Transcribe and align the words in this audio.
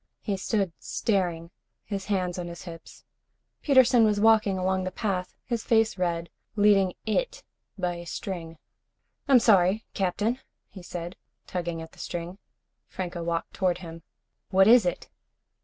He 0.19 0.35
stood 0.35 0.73
staring, 0.79 1.51
his 1.85 2.05
hands 2.07 2.39
on 2.39 2.47
his 2.47 2.63
hips. 2.63 3.03
Peterson 3.61 4.03
was 4.03 4.19
walking 4.19 4.57
along 4.57 4.83
the 4.83 4.89
path, 4.89 5.35
his 5.45 5.63
face 5.63 5.95
red, 5.95 6.31
leading 6.55 6.95
it 7.05 7.43
by 7.77 7.97
a 7.97 8.05
string. 8.07 8.57
"I'm 9.27 9.37
sorry, 9.37 9.85
Captain," 9.93 10.39
he 10.69 10.81
said, 10.81 11.17
tugging 11.45 11.83
at 11.83 11.91
the 11.91 11.99
string. 11.99 12.39
Franco 12.87 13.21
walked 13.21 13.53
toward 13.53 13.77
him. 13.77 14.01
"What 14.49 14.67
is 14.67 14.87
it?" 14.87 15.07